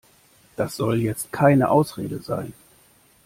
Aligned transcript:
Das 0.55 0.77
soll 0.77 0.99
jetzt 1.01 1.31
keine 1.31 1.69
Ausrede 1.69 2.23
sein. 2.23 2.53